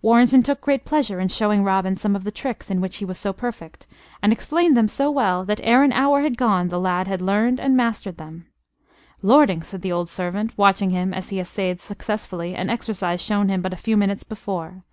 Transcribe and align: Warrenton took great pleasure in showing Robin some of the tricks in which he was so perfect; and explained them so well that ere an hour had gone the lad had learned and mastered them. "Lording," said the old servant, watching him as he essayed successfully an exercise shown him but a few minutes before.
Warrenton 0.00 0.42
took 0.42 0.62
great 0.62 0.86
pleasure 0.86 1.20
in 1.20 1.28
showing 1.28 1.62
Robin 1.62 1.94
some 1.94 2.16
of 2.16 2.24
the 2.24 2.30
tricks 2.30 2.70
in 2.70 2.80
which 2.80 2.96
he 2.96 3.04
was 3.04 3.18
so 3.18 3.34
perfect; 3.34 3.86
and 4.22 4.32
explained 4.32 4.74
them 4.74 4.88
so 4.88 5.10
well 5.10 5.44
that 5.44 5.60
ere 5.62 5.82
an 5.82 5.92
hour 5.92 6.22
had 6.22 6.38
gone 6.38 6.68
the 6.68 6.80
lad 6.80 7.06
had 7.06 7.20
learned 7.20 7.60
and 7.60 7.76
mastered 7.76 8.16
them. 8.16 8.46
"Lording," 9.20 9.60
said 9.62 9.82
the 9.82 9.92
old 9.92 10.08
servant, 10.08 10.56
watching 10.56 10.88
him 10.88 11.12
as 11.12 11.28
he 11.28 11.38
essayed 11.38 11.82
successfully 11.82 12.54
an 12.54 12.70
exercise 12.70 13.20
shown 13.20 13.50
him 13.50 13.60
but 13.60 13.74
a 13.74 13.76
few 13.76 13.98
minutes 13.98 14.24
before. 14.24 14.84